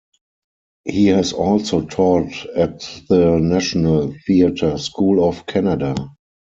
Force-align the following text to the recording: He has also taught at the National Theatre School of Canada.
He 0.83 1.05
has 1.09 1.31
also 1.31 1.81
taught 1.85 2.47
at 2.57 2.79
the 3.07 3.37
National 3.39 4.15
Theatre 4.25 4.79
School 4.79 5.23
of 5.23 5.45
Canada. 5.45 5.93